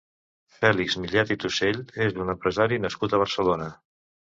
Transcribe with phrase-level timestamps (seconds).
[0.61, 3.75] Fèlix Millet i Tusell és un empresari nascut a Barcelona.